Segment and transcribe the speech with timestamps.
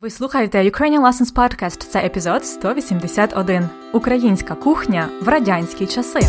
[0.00, 1.90] Ви слухаєте Ukrainian Lessons Podcast.
[1.90, 3.68] Це епізод 181.
[3.92, 6.20] Українська кухня в радянські часи.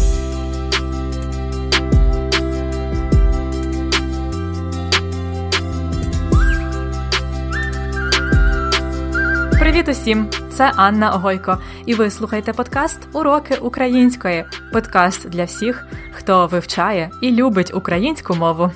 [9.59, 10.29] Привіт усім!
[10.51, 14.45] Це Анна Огойко, і ви слухаєте подкаст Уроки української.
[14.73, 18.71] Подкаст для всіх, хто вивчає і любить українську мову.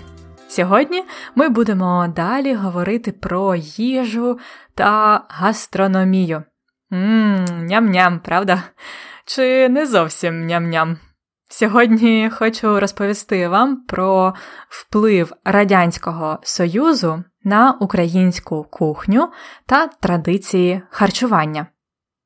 [0.55, 1.03] Сьогодні
[1.35, 4.39] ми будемо далі говорити про їжу
[4.75, 6.43] та гастрономію.
[6.89, 8.63] Ммм, ням-ням, правда?
[9.25, 10.97] Чи не зовсім ням-ням?
[11.49, 14.33] Сьогодні хочу розповісти вам про
[14.69, 19.31] вплив Радянського Союзу на українську кухню
[19.65, 21.67] та традиції харчування.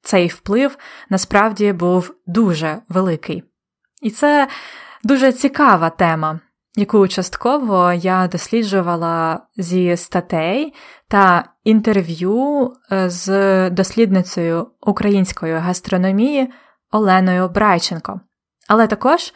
[0.02, 0.78] Цей вплив
[1.10, 3.44] насправді був дуже великий.
[4.02, 4.48] І це
[5.04, 6.40] дуже цікава тема,
[6.76, 10.74] яку частково я досліджувала зі статей
[11.08, 16.50] та інтерв'ю е, з дослідницею української гастрономії
[16.92, 18.22] Оленою Брайченко.
[18.68, 19.34] Але також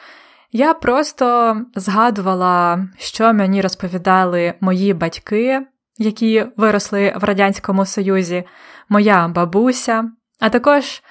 [0.52, 5.62] я просто згадувала, що мені розповідали мої батьки,
[5.98, 8.44] які виросли в Радянському Союзі,
[8.90, 11.02] моя бабуся, а також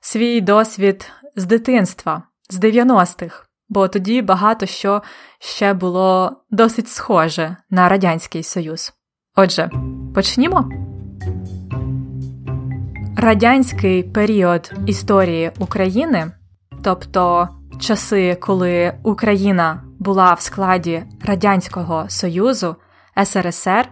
[0.00, 5.02] свій досвід з дитинства, з 90-х бо тоді багато що
[5.38, 8.92] ще було досить схоже на Радянський Союз.
[9.36, 9.70] Отже,
[10.14, 10.70] почнімо.
[13.16, 16.32] Радянський період історії України,
[16.82, 17.48] тобто
[17.80, 22.76] часи, коли Україна була в складі Радянського Союзу,
[23.24, 23.88] СРСР,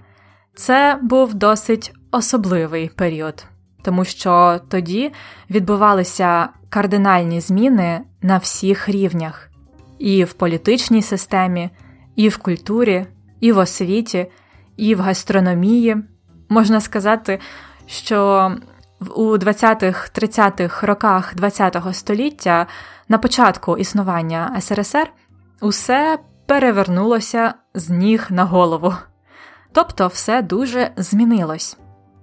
[0.55, 3.45] це був досить особливий період,
[3.83, 5.13] тому що тоді
[5.51, 9.51] відбувалися кардинальні зміни на всіх рівнях
[9.99, 11.71] і в політичній системі,
[12.17, 13.07] і в культурі,
[13.41, 14.27] і в освіті,
[14.79, 15.97] і в гастрономії.
[16.49, 17.41] Можна сказати,
[17.87, 18.53] що
[19.15, 22.67] у 20-30-х роках ХХ століття
[23.09, 25.11] на початку існування СРСР
[25.61, 28.95] усе перевернулося з ніг на голову.
[29.73, 31.77] Тобто все дуже змінилось.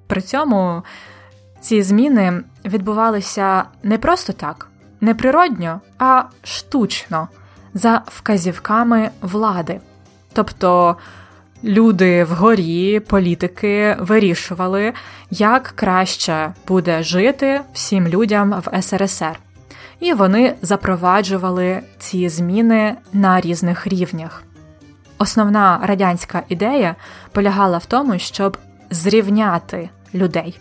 [0.07, 0.83] При цьому
[1.59, 4.67] ці зміни відбувалися не просто так,
[5.01, 7.27] не природньо, а штучно
[7.73, 9.81] за вказівками влади.
[10.33, 10.97] Тобто
[11.65, 14.93] люди вгорі, політики вирішували,
[15.29, 19.39] як краще буде жити всім людям в СРСР.
[19.99, 24.43] І вони запроваджували ці зміни на різних рівнях.
[25.17, 26.95] Основна радянська ідея
[27.31, 28.57] полягала в тому, щоб
[28.89, 30.59] зрівняти людей,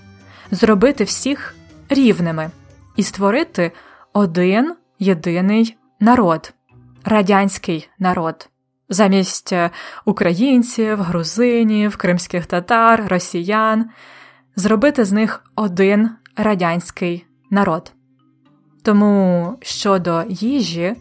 [0.50, 1.54] зробити всіх
[1.88, 2.50] рівними
[2.96, 3.72] і створити
[4.12, 6.52] один єдиний народ,
[7.04, 8.48] радянський народ.
[8.88, 9.70] Замість е,
[10.04, 13.90] українців, грузинів, кримських татар, росіян,
[14.56, 17.92] зробити з них один радянський народ.
[18.82, 20.96] Тому щодо їжі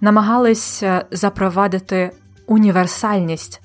[0.00, 2.10] намагались запровадити
[2.46, 3.60] універсальність,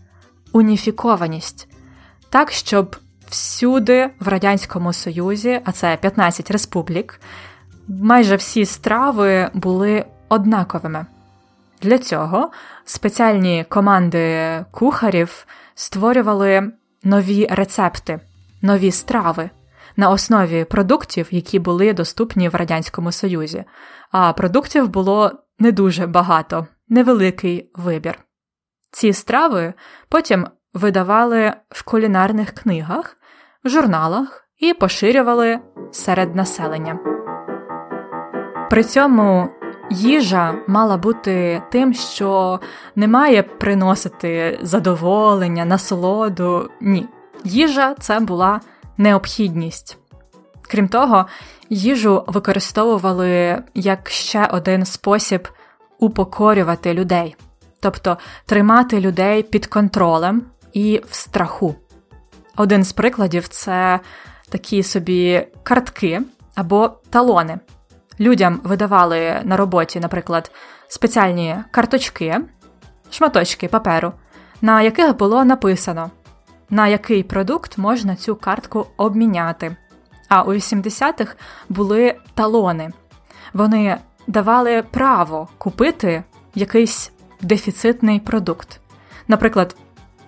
[0.53, 1.67] уніфікованість,
[2.29, 2.95] так, щоб
[3.29, 7.21] всюди в Радянському Союзі, а це 15 республік,
[7.87, 11.05] майже всі страви були однаковими.
[11.81, 12.51] Для цього
[12.85, 16.71] спеціальні команди кухарів створювали
[17.03, 18.19] нові рецепти,
[18.61, 19.49] нові страви
[19.97, 23.63] на основі продуктів, які були доступні в Радянському Союзі.
[24.11, 28.19] А продуктів було не дуже багато, невеликий вибір.
[28.91, 29.73] Ці страви
[30.09, 33.17] потім видавали в кулінарних книгах,
[33.65, 35.59] журналах і поширювали
[35.91, 36.99] серед населення.
[38.69, 39.49] При цьому
[39.91, 42.59] Їжа мала бути тим, що
[42.95, 46.69] не має приносити задоволення, насолоду.
[46.81, 47.07] Ні.
[47.43, 48.61] Їжа це була
[48.97, 49.97] необхідність.
[50.61, 51.25] Крім того,
[51.69, 55.47] їжу використовували як ще один спосіб
[55.99, 57.35] упокорювати людей,
[57.79, 60.41] тобто тримати людей під контролем
[60.73, 61.75] і в страху.
[62.55, 63.99] Один з прикладів це
[64.49, 66.21] такі собі картки
[66.55, 67.59] або талони.
[68.21, 70.51] Людям видавали на роботі, наприклад,
[70.87, 72.39] спеціальні карточки,
[73.11, 74.13] шматочки паперу,
[74.61, 76.11] на яких було написано,
[76.69, 79.75] на який продукт можна цю картку обміняти.
[80.29, 81.35] А у 80-х
[81.69, 82.91] були талони.
[83.53, 83.97] Вони
[84.27, 86.23] давали право купити
[86.55, 88.79] якийсь дефіцитний продукт.
[89.27, 89.75] Наприклад,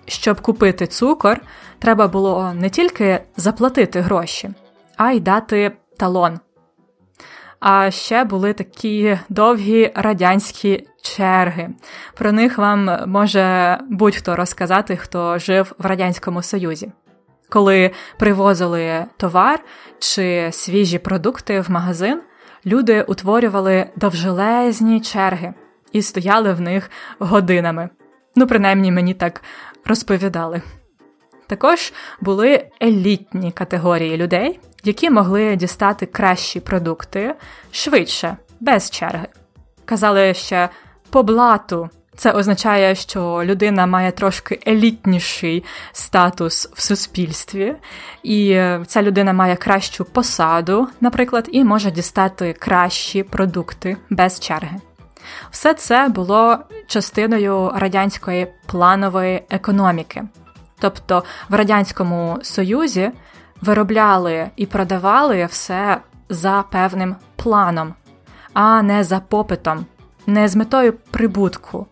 [0.06, 1.40] щоб купити цукор,
[1.78, 4.50] треба було не тільки заплатити гроші,
[4.96, 6.40] а й дати талон.
[7.66, 11.70] А ще були такі довгі радянські черги.
[12.14, 16.92] Про них вам може будь-хто розказати, хто жив в Радянському Союзі.
[17.48, 19.60] Коли привозили товар
[19.98, 22.20] чи свіжі продукти в магазин,
[22.66, 25.54] люди утворювали довжелезні черги
[25.92, 27.88] і стояли в них годинами.
[28.36, 29.42] Ну, принаймні, мені так
[29.84, 30.62] розповідали.
[31.46, 37.34] Також були елітні категорії людей, які могли дістати кращі продукти
[37.72, 39.26] швидше, без черги.
[39.84, 40.68] Казали ще
[41.10, 41.90] по блату.
[42.16, 47.76] Це означає, що людина має трошки елітніший статус в суспільстві,
[48.22, 54.76] і ця людина має кращу посаду, наприклад, і може дістати кращі продукти без черги.
[55.50, 60.22] Все це було частиною радянської планової економіки.
[60.78, 63.10] Тобто в Радянському Союзі
[63.64, 67.94] виробляли і продавали все за певним планом,
[68.52, 69.86] а не за попитом,
[70.26, 71.86] не з метою прибутку.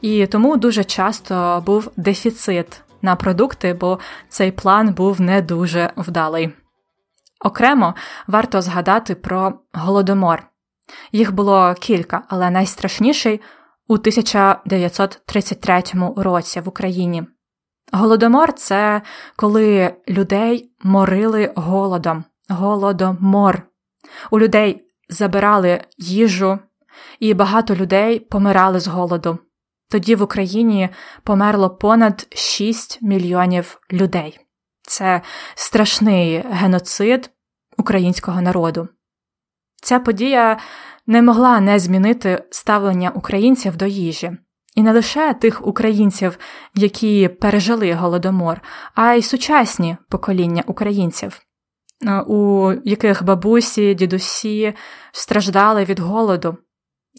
[0.00, 3.98] І тому дуже часто був дефіцит на продукти, бо
[4.28, 6.52] цей план був не дуже вдалий.
[7.44, 7.94] Окремо
[8.26, 10.42] варто згадати про голодомор.
[11.12, 13.40] Їх було кілька, але найстрашніший
[13.88, 15.82] у 1933
[16.16, 17.24] році в Україні.
[17.92, 19.02] Голодомор це
[19.36, 23.62] коли людей морили голодом, голодомор.
[24.30, 26.58] У людей забирали їжу,
[27.20, 29.38] і багато людей помирали з голоду.
[29.90, 30.88] Тоді в Україні
[31.22, 34.40] померло понад 6 мільйонів людей.
[34.82, 35.22] Це
[35.54, 37.30] страшний геноцид
[37.76, 38.88] українського народу.
[39.82, 40.58] Ця подія
[41.06, 44.36] не могла не змінити ставлення українців до їжі.
[44.78, 46.38] І не лише тих українців,
[46.74, 48.60] які пережили голодомор,
[48.94, 51.40] а й сучасні покоління українців,
[52.06, 54.74] е, у яких бабусі, дідусі
[55.12, 56.56] страждали від голоду.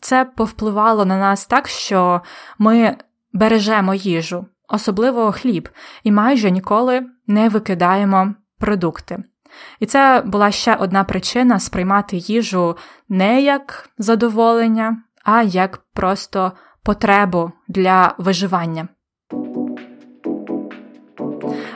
[0.01, 2.21] Це повпливало на нас так, що
[2.57, 2.97] ми
[3.33, 5.69] бережемо їжу, особливо хліб,
[6.03, 9.23] і майже ніколи не викидаємо продукти.
[9.79, 12.77] І це була ще одна причина сприймати їжу
[13.09, 16.51] не як задоволення, а як просто
[16.83, 18.87] потребу для виживання.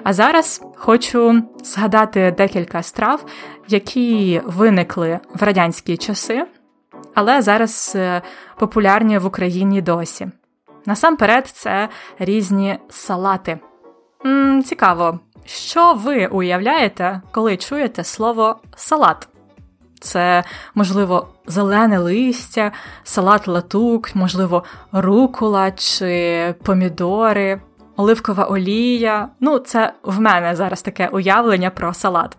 [0.04, 3.26] А зараз хочу згадати декілька страв,
[3.68, 6.46] які виникли в радянські часи,
[7.14, 8.22] але зараз е,
[8.60, 10.28] популярні в Україні досі.
[10.86, 11.90] Насамперед, це
[12.20, 13.60] різні салати.
[14.26, 19.28] М-м, Цікаво, що ви уявляєте, коли чуєте слово салат?
[20.04, 20.44] Це,
[20.76, 22.72] можливо, зелене листя,
[23.04, 27.62] салат латук, можливо, рукула чи помідори,
[27.96, 29.30] оливкова олія.
[29.40, 32.38] Ну, це в мене зараз таке уявлення про салат.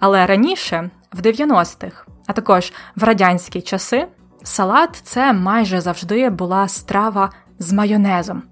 [0.00, 4.06] Але раніше, в 90-х, а також в радянські часи,
[4.42, 8.42] салат це майже завжди була страва з майонезом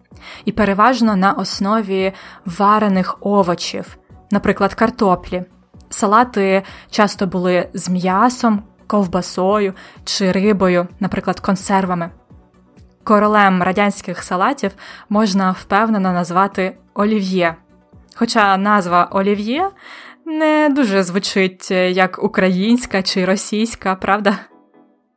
[0.44, 2.12] і переважно на основі
[2.46, 3.96] варених овочів,
[4.30, 5.44] наприклад, картоплі.
[5.94, 9.74] Салати часто були з м'ясом, ковбасою
[10.04, 12.10] чи рибою, наприклад, консервами.
[13.04, 14.72] Королем радянських салатів
[15.08, 17.56] можна впевнено назвати олів'є.
[18.14, 19.70] Хоча назва олів'є
[20.26, 24.38] не дуже звучить як українська чи російська, правда?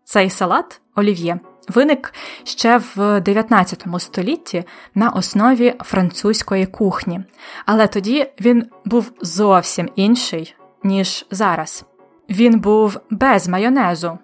[0.03, 2.13] Цей салат олів'є виник
[2.43, 4.63] ще в 19 столітті
[4.95, 7.19] на основі французької кухні,
[7.65, 11.85] але тоді він був зовсім інший, ніж зараз.
[12.29, 14.17] Він був без майонезу.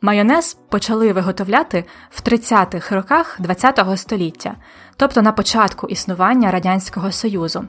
[0.00, 4.54] Майонез почали виготовляти в 30-х роках ХХ століття,
[4.96, 7.64] тобто на початку існування Радянського Союзу.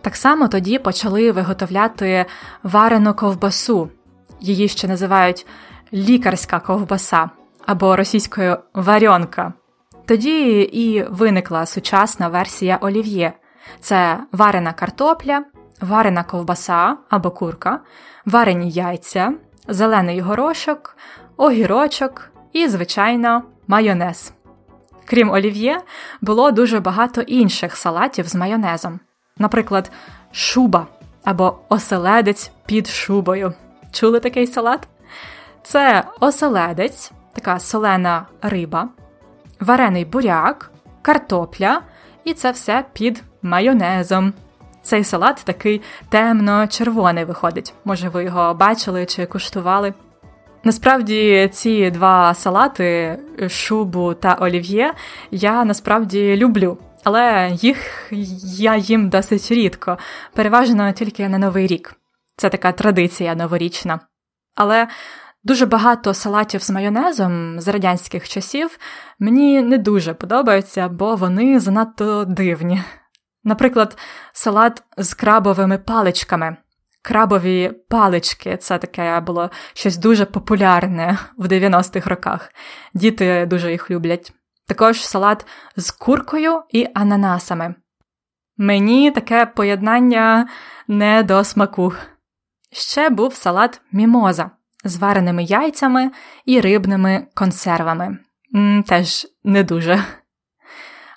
[0.00, 2.26] Так само тоді почали виготовляти
[2.62, 3.88] варену ковбасу,
[4.40, 5.46] її ще називають
[5.92, 7.30] лікарська ковбаса
[7.66, 9.52] або російською варьонка.
[10.06, 13.32] Тоді і виникла сучасна версія олів'є:
[13.80, 15.44] це варена картопля,
[15.82, 17.80] варена ковбаса або курка,
[18.26, 19.32] варені яйця,
[19.68, 20.96] зелений горошок,
[21.36, 24.32] огірочок і, звичайно, майонез.
[25.04, 25.80] Крім олів'є,
[26.20, 29.00] було дуже багато інших салатів з майонезом,
[29.38, 29.90] наприклад,
[30.32, 30.86] шуба
[31.24, 33.54] або оселедець під шубою.
[33.92, 34.88] Чули такий салат?
[35.62, 38.88] Це оселедець, така солена риба,
[39.60, 40.70] варений буряк,
[41.02, 41.82] картопля,
[42.24, 44.32] і це все під майонезом.
[44.82, 47.74] Цей салат такий темно-червоний виходить.
[47.84, 49.94] Може, ви його бачили чи куштували.
[50.64, 54.94] Насправді, ці два салати, шубу та олів'є,
[55.30, 58.08] я насправді люблю, але їх
[58.58, 59.98] я їм досить рідко,
[60.34, 61.94] переважно тільки на Новий рік.
[62.36, 64.00] Це така традиція новорічна.
[64.54, 64.88] Але
[65.44, 68.78] дуже багато салатів з майонезом з радянських часів
[69.18, 72.82] мені не дуже подобаються, бо вони занадто дивні.
[73.44, 73.98] Наприклад,
[74.32, 76.56] салат з крабовими паличками.
[77.02, 82.52] Крабові палички це таке було щось дуже популярне в 90-х роках.
[82.94, 84.32] Діти дуже їх люблять.
[84.66, 85.46] Також салат
[85.76, 87.74] з куркою і ананасами.
[88.56, 90.48] Мені таке поєднання
[90.88, 91.92] не до смаку.
[92.72, 94.50] Ще був салат мімоза
[94.84, 96.10] з вареними яйцями
[96.44, 98.18] і рибними консервами.
[98.86, 100.04] Теж не дуже.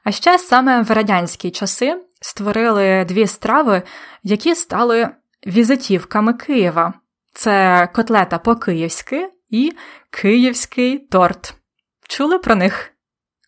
[0.03, 3.81] А ще саме в радянські часи створили дві страви,
[4.23, 5.09] які стали
[5.47, 6.93] візитівками Києва.
[7.33, 9.73] Це котлета по-київськи і
[10.09, 11.55] київський торт.
[12.07, 12.91] Чули про них?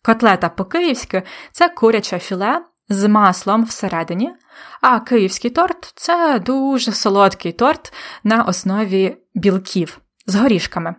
[0.04, 4.34] Котлета по-київськи це куряче філе з маслом всередині,
[4.80, 7.92] а київський торт це дуже солодкий торт
[8.24, 10.94] на основі білків з горішками.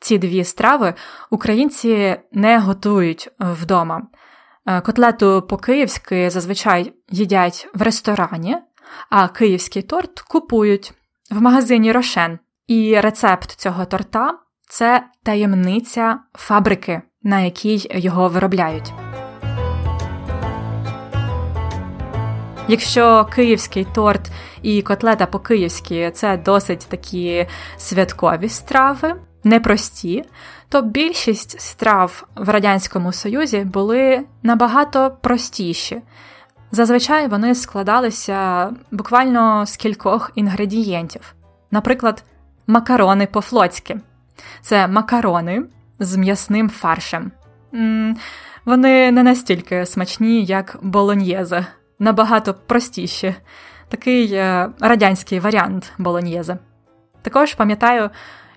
[0.00, 0.94] Ці дві страви
[1.30, 4.06] українці не готують вдома.
[4.66, 8.56] Е, котлету по-київськи зазвичай їдять в ресторані,
[9.10, 10.92] а київський торт купують
[11.30, 12.38] в магазині Рошен.
[12.66, 14.38] І рецепт цього торта
[14.68, 18.92] це таємниця фабрики, на якій його виробляють.
[22.68, 24.30] Якщо київський торт
[24.62, 29.14] і котлета по-київськи це досить такі святкові страви,
[29.44, 30.24] непрості,
[30.68, 36.02] то більшість страв в Радянському Союзі були набагато простіші.
[36.70, 41.34] Зазвичай вони складалися буквально з кількох інгредієнтів.
[41.70, 42.24] Наприклад,
[42.66, 44.00] макарони по-флотськи.
[44.62, 45.62] Це макарони
[45.98, 47.32] з м'ясним фаршем.
[48.64, 51.66] Вони не настільки смачні, як болоньєзе,
[51.98, 53.34] набагато простіші.
[53.88, 56.58] Такий е, радянський варіант болоньєзе.
[57.22, 58.10] Також пам'ятаю,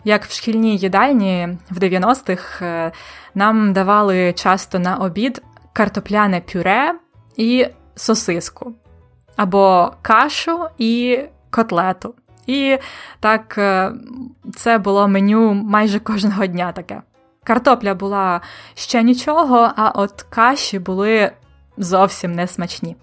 [0.05, 2.91] як в шкільній їдальні в 90-х е,
[3.35, 5.41] нам давали часто на обід
[5.73, 6.95] картопляне пюре
[7.37, 8.73] і сосиску,
[9.35, 11.19] або кашу і
[11.49, 12.15] котлету.
[12.47, 12.77] І
[13.19, 13.91] так, е,
[14.55, 17.01] це було меню майже кожного дня таке.
[17.43, 18.41] Картопля була
[18.73, 21.31] ще нічого, а от каші були
[21.77, 22.95] зовсім не смачні.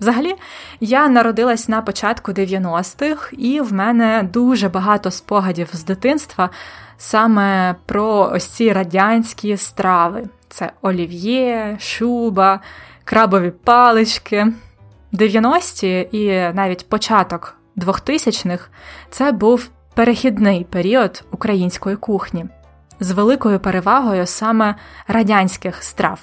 [0.00, 0.34] Взагалі,
[0.80, 6.50] я народилась на початку 90-х, і в мене дуже багато спогадів з дитинства
[6.98, 12.60] саме про ось ці радянські страви: це олів'є, шуба,
[13.04, 14.46] крабові палички.
[15.12, 18.68] 90-ті і навіть початок 2000-х
[19.10, 22.46] це був перехідний період української кухні
[23.00, 24.74] з великою перевагою саме
[25.08, 26.20] радянських страв.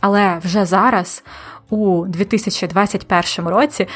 [0.00, 1.24] Але вже зараз
[1.70, 3.88] у 2021 році,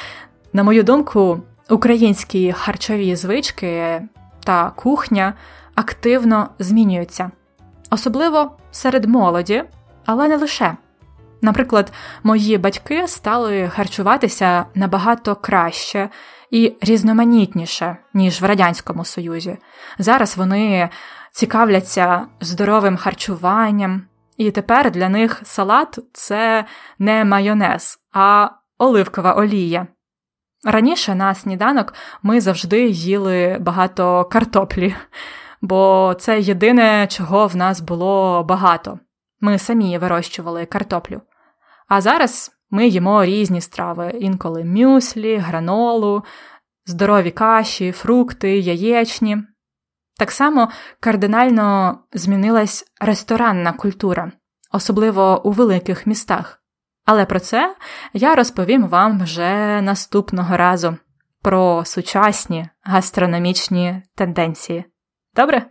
[0.52, 1.40] на мою думку,
[1.70, 4.02] українські харчові звички
[4.44, 5.34] та кухня
[5.74, 7.30] активно змінюються,
[7.90, 9.64] особливо серед молоді,
[10.06, 10.76] але не лише.
[11.42, 16.08] Наприклад, мої батьки стали харчуватися набагато краще
[16.50, 19.56] і різноманітніше, ніж в Радянському Союзі.
[19.98, 20.88] Зараз вони
[21.32, 24.02] цікавляться здоровим харчуванням,
[24.36, 26.64] і тепер для них салат це
[26.98, 29.86] не майонез, а оливкова олія.
[30.64, 34.94] Раніше на сніданок ми завжди їли багато картоплі,
[35.60, 38.98] бо це єдине, чого в нас було багато.
[39.40, 41.20] Ми самі вирощували картоплю.
[41.88, 46.24] А зараз ми їмо різні страви, інколи мюслі, гранолу,
[46.86, 49.38] здорові каші, фрукти, яєчні.
[50.18, 50.68] Так само
[51.00, 54.32] кардинально змінилась ресторанна культура,
[54.72, 56.60] особливо у великих містах.
[57.04, 57.76] Але про це
[58.12, 60.96] я розповім вам вже наступного разу
[61.42, 64.84] про сучасні гастрономічні тенденції.
[65.34, 65.66] Добре?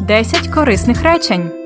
[0.00, 1.57] Десять корисних речень.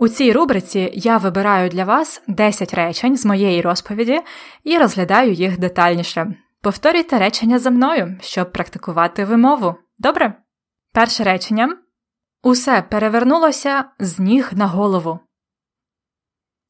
[0.00, 4.20] У цій рубриці я вибираю для вас 10 речень з моєї розповіді
[4.64, 6.34] і розглядаю їх детальніше.
[6.60, 9.74] Повторюйте речення за мною, щоб практикувати вимову.
[9.98, 10.34] Добре?
[10.92, 11.76] Перше речення.
[12.42, 15.18] Усе перевернулося з ніг на голову.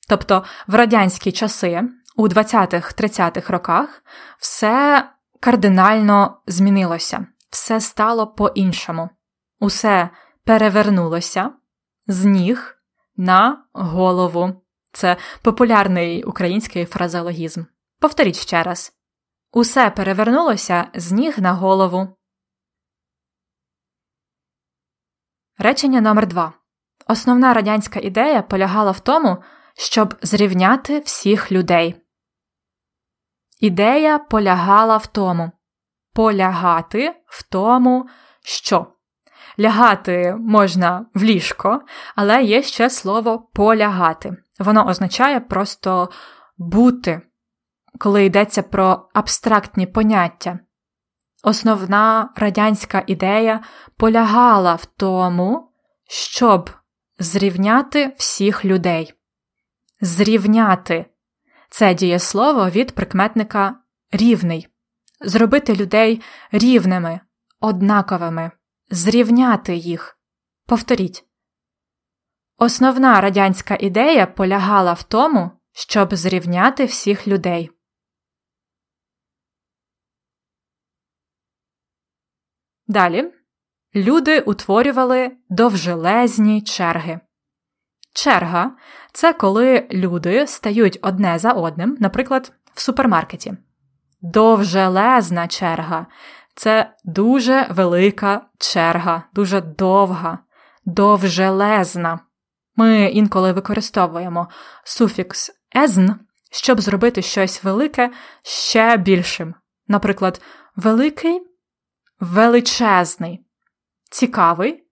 [0.08, 1.82] Тобто в радянські часи,
[2.16, 4.04] у 20-30-х роках,
[4.38, 5.04] все
[5.40, 9.10] кардинально змінилося, все стало по-іншому.
[9.60, 10.10] Усе
[10.44, 11.50] перевернулося
[12.06, 12.75] з ніг
[13.16, 14.62] на голову.
[14.92, 17.64] Це популярний український фразеологізм.
[18.00, 18.92] Повторіть ще раз.
[19.52, 22.08] Усе перевернулося з ніг на голову.
[25.58, 26.52] Речення номер 2
[27.08, 29.42] Основна радянська ідея полягала в тому,
[29.74, 31.94] щоб зрівняти всіх людей.
[33.60, 35.52] Ідея полягала в тому
[36.16, 38.08] полягати в тому,
[38.42, 38.86] що
[39.58, 41.80] лягати можна в ліжко,
[42.16, 44.36] але є ще слово полягати.
[44.58, 46.08] Воно означає просто
[46.58, 47.20] бути,
[47.98, 50.58] коли йдеться про абстрактні поняття.
[51.42, 53.60] Основна радянська ідея
[53.96, 55.72] полягала в тому,
[56.08, 56.70] щоб
[57.18, 59.12] зрівняти всіх людей.
[60.00, 61.06] Зрівняти
[61.70, 63.74] це дієслово від прикметника
[64.12, 64.68] рівний,
[65.20, 66.22] зробити людей
[66.52, 67.20] рівними,
[67.60, 68.50] однаковими,
[68.90, 70.18] зрівняти їх.
[70.66, 71.24] Повторіть.
[72.58, 77.70] Основна радянська ідея полягала в тому, щоб зрівняти всіх людей.
[82.86, 83.32] Далі
[83.94, 87.20] люди утворювали довжелезні черги.
[88.12, 88.76] Черга
[89.12, 93.56] це коли люди стають одне за одним, наприклад, в супермаркеті.
[94.20, 96.06] Довжелезна черга
[96.56, 100.38] це дуже велика черга, дуже довга,
[100.84, 102.20] довжелезна.
[102.76, 104.48] Ми інколи використовуємо
[104.84, 106.08] суфікс езн,
[106.52, 109.54] щоб зробити щось велике ще більшим.
[109.88, 110.40] Наприклад,
[110.76, 111.40] великий,
[112.20, 113.46] величезний,
[114.10, 114.86] цікавий,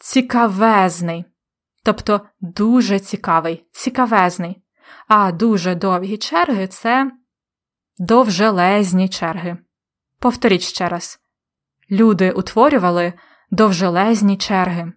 [0.00, 1.24] цікавезний,
[1.84, 4.62] тобто дуже цікавий, цікавезний.
[5.08, 7.10] А дуже довгі черги це
[7.98, 9.58] довжелезні черги.
[10.22, 11.20] Повторіть ще раз
[11.90, 13.12] люди утворювали
[13.50, 14.92] довжелезні черги.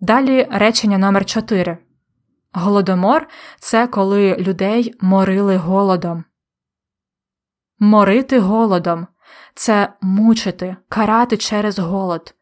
[0.00, 1.78] Далі речення номер 4
[2.52, 6.24] Голодомор це коли людей морили голодом.
[7.78, 9.06] Морити голодом
[9.54, 12.34] це мучити, карати через голод,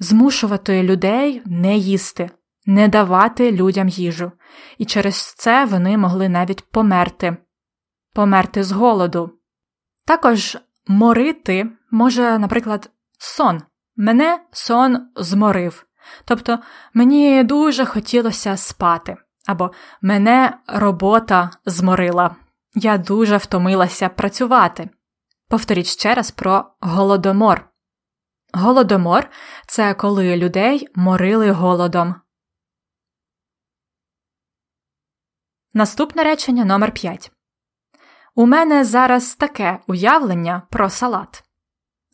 [0.00, 2.30] змушувати людей не їсти,
[2.66, 4.32] не давати людям їжу,
[4.78, 7.36] і через це вони могли навіть померти,
[8.18, 9.38] померти з голоду.
[10.04, 13.62] Також морити може, наприклад, сон.
[13.96, 15.86] Мене сон зморив.
[16.24, 16.58] Тобто
[16.94, 19.70] мені дуже хотілося спати, або
[20.02, 22.36] мене робота зморила.
[22.74, 24.90] Я дуже втомилася працювати.
[25.48, 27.70] Повторіть ще раз про голодомор.
[28.52, 29.30] Голодомор
[29.66, 32.14] це коли людей морили голодом.
[35.74, 37.32] Наступне речення номер 5
[38.38, 41.44] У мене зараз таке уявлення про салат.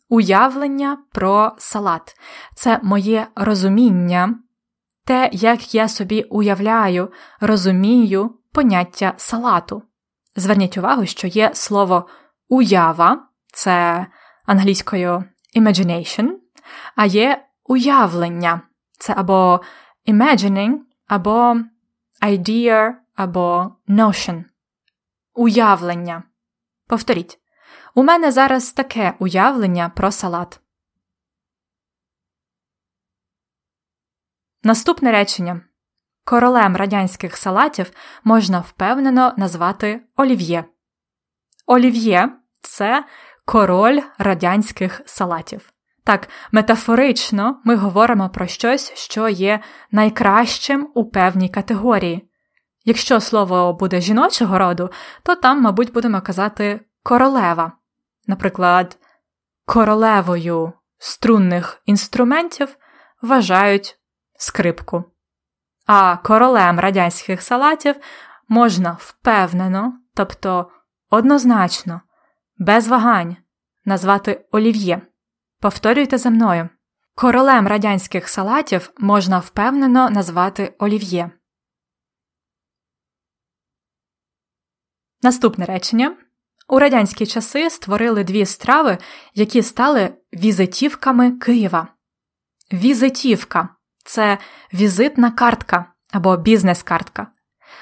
[0.09, 2.15] Уявлення про салат
[2.55, 4.39] це моє розуміння,
[5.03, 9.83] те, як я собі уявляю, розумію поняття салату.
[10.35, 12.07] Зверніть увагу, що є слово
[12.49, 14.05] уява, це
[14.45, 15.23] англійською
[15.55, 16.29] imagination,
[16.95, 18.61] а є уявлення,
[18.99, 19.61] це або
[20.07, 20.73] imagining,
[21.07, 21.57] або
[22.21, 24.43] idea, або notion.
[25.35, 26.23] Уявлення.
[26.87, 27.39] Повторіть.
[27.95, 30.59] У мене зараз таке уявлення про салат.
[34.63, 35.61] Наступне речення.
[36.23, 37.91] Королем радянських салатів
[38.23, 40.65] можна впевнено назвати олів'є.
[41.65, 42.29] Олів'є
[42.61, 43.05] це
[43.45, 45.73] король радянських салатів.
[46.03, 49.59] Так, метафорично ми говоримо про щось, що є
[49.91, 52.29] найкращим у певній категорії.
[52.85, 54.89] Якщо слово буде жіночого роду,
[55.23, 57.71] то там, мабуть, будемо казати королева.
[58.27, 58.97] Наприклад,
[59.65, 62.77] королевою струнних інструментів
[63.21, 63.99] вважають
[64.37, 65.03] скрипку.
[65.85, 67.95] А королем радянських салатів
[68.47, 70.71] можна впевнено, тобто
[71.09, 72.01] однозначно,
[72.57, 73.37] без вагань
[73.85, 75.01] назвати олів'є.
[75.59, 76.69] Повторюйте за мною.
[77.15, 81.31] Королем радянських салатів можна впевнено назвати олів'є.
[85.25, 86.15] Наступне речення.
[86.67, 88.97] У радянські часи створили дві страви,
[89.33, 91.87] які стали візитівками Києва.
[92.73, 93.69] Візитівка
[94.03, 94.37] це
[94.73, 97.27] візитна картка або бізнес-картка.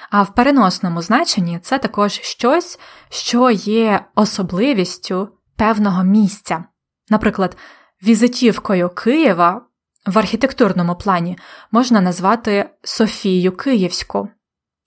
[0.10, 2.80] А в переносному значенні це також щось,
[3.10, 6.64] що є особливістю певного місця.
[7.10, 7.58] Наприклад,
[8.04, 9.62] візитівкою Києва
[10.06, 11.38] в архітектурному плані
[11.72, 14.30] можна назвати Софію Київську,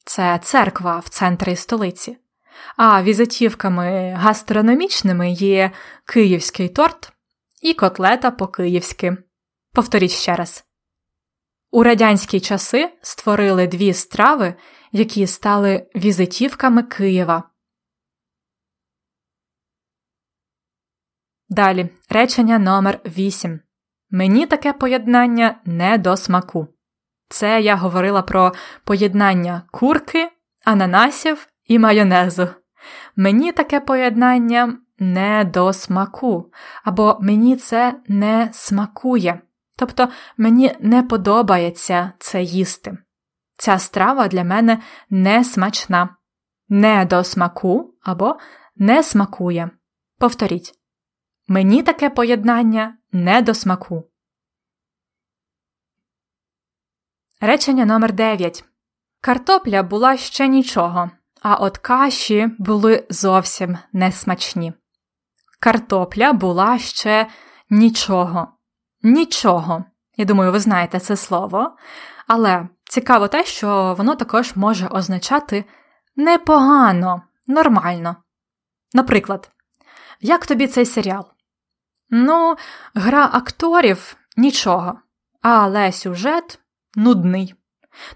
[0.05, 2.19] це церква в центрі столиці.
[2.77, 5.71] А візитівками гастрономічними є
[6.05, 7.13] київський торт
[7.63, 9.17] і котлета по-київськи.
[9.73, 10.65] Повторіть ще раз.
[11.71, 14.55] У радянські часи створили дві страви,
[14.93, 17.43] які стали візитівками Києва.
[21.49, 23.61] Далі речення номер 8
[24.11, 26.69] Мені таке поєднання не до смаку.
[27.29, 28.53] Це я говорила про
[28.85, 30.31] поєднання курки,
[30.65, 32.49] ананасів і майонезу.
[33.17, 36.53] Мені таке поєднання не до смаку,
[36.85, 39.41] або мені це не смакує.
[39.77, 42.99] Тобто мені не подобається це їсти.
[43.59, 46.17] Ця страва для мене не смачна,
[46.69, 48.39] не до смаку або
[48.77, 49.71] не смакує.
[50.19, 50.73] Повторіть.
[51.49, 54.05] Мені таке поєднання не до смаку.
[57.41, 58.65] Речення номер 9
[59.21, 61.11] Картопля була ще нічого,
[61.49, 64.73] а от каші були зовсім несмачні.
[65.61, 67.27] Картопля була ще
[67.71, 68.49] нічого.
[69.03, 69.85] Нічого.
[70.17, 71.77] Я думаю, ви знаєте це слово.
[72.27, 75.65] Але цікаво те, що воно також може означати
[76.17, 78.17] непогано, нормально.
[78.95, 79.51] Наприклад,
[80.21, 81.27] як тобі цей серіал?
[82.11, 82.57] Ну,
[82.95, 84.99] гра акторів нічого,
[85.43, 86.59] але сюжет
[86.97, 87.55] нудний.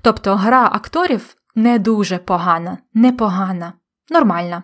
[0.02, 3.72] Тобто гра акторів не дуже погана, непогана,
[4.10, 4.62] нормальна.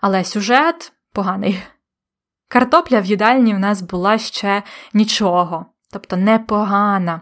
[0.00, 1.62] Але сюжет поганий.
[2.48, 4.62] Картопля в їдальні в нас була ще
[4.94, 7.20] нічого, тобто непогана,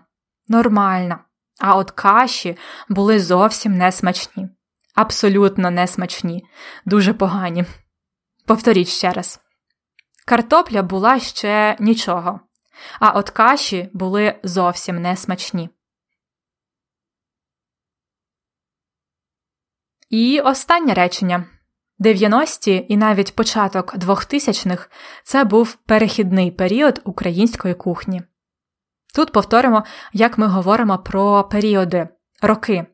[0.48, 1.18] нормальна.
[1.60, 2.56] А от каші
[2.88, 4.48] були зовсім несмачні.
[4.94, 6.44] Абсолютно несмачні,
[6.84, 7.64] дуже погані.
[8.46, 9.40] Повторіть ще раз.
[10.26, 12.40] Картопля була ще нічого,
[13.00, 15.70] а от каші були зовсім несмачні.
[20.10, 21.44] І останнє речення.
[22.00, 24.88] 90-ті і навіть початок 2000-х–
[25.24, 28.22] це був перехідний період української кухні.
[29.14, 32.08] Тут повторимо, як ми говоримо про періоди,
[32.42, 32.86] роки.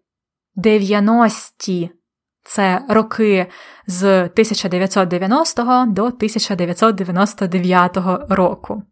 [0.57, 1.91] 90-ті–
[2.43, 3.47] це роки
[3.87, 7.97] з 1990 до 1999
[8.29, 8.83] року.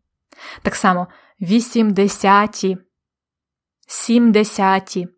[0.63, 1.07] Так само
[1.41, 2.79] 80-ті,
[3.89, 5.09] 70-ті,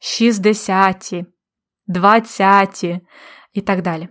[0.00, 1.26] 60-ті,
[1.92, 3.00] 20-ті
[3.52, 4.08] і так далі.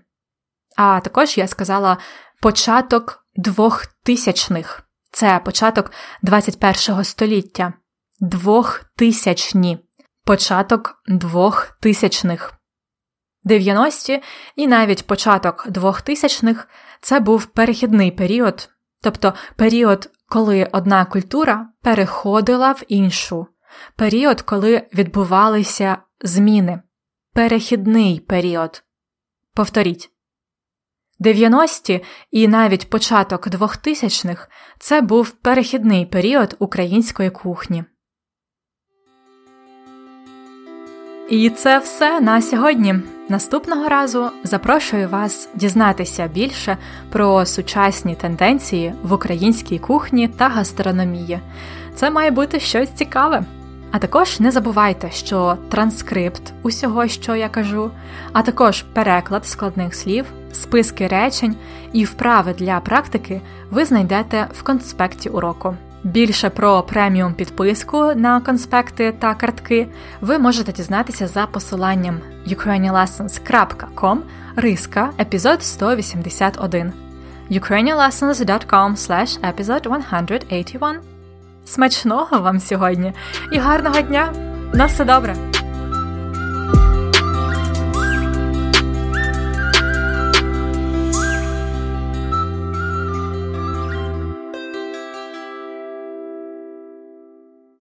[0.78, 1.98] А також я сказала
[2.42, 4.84] початок 2000-х.
[5.12, 5.92] Це початок
[6.22, 7.74] 21 століття.
[8.20, 9.80] Двохтисячні.
[10.26, 12.54] Початок двохтисячних.
[13.46, 14.22] 90-ті
[14.56, 16.68] і навіть початок 2000-х–
[17.02, 18.70] це був перехідний період,
[19.02, 23.48] тобто період, коли одна культура переходила в іншу,
[23.96, 26.82] період, коли відбувалися зміни,
[27.34, 28.84] перехідний період.
[29.54, 30.12] Повторіть.
[31.20, 34.48] 90-ті і навіть початок 2000-х–
[34.80, 37.84] це був перехідний період української кухні.
[41.30, 42.96] І це все на сьогодні.
[43.30, 46.78] Наступного разу запрошую вас дізнатися більше
[47.10, 51.40] про сучасні тенденції в українській кухні та гастрономії.
[51.96, 53.46] Це має бути щось цікаве.
[53.92, 57.92] А також не забувайте, що транскрипт усього, що я кажу,
[58.34, 61.56] а також переклад складних слів, списки речень
[61.94, 65.76] і вправи для практики ви знайдете в конспекті уроку.
[66.04, 69.88] Більше про преміум підписку на конспекти та картки
[70.22, 74.18] ви можете дізнатися за посиланням ukrainianlessons.com
[74.56, 76.94] риска епізод 181
[77.52, 78.96] ukrainianlessons.com
[79.44, 81.11] episode 181
[81.72, 83.14] Смачного вам сьогодні
[83.52, 84.34] і гарного дня!
[84.74, 85.36] На все добре!